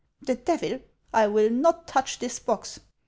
The 0.19 0.33
devil! 0.33 0.79
I 1.13 1.27
will 1.27 1.51
not 1.51 1.85
touch 1.87 2.17
this 2.17 2.39
box. 2.39 2.79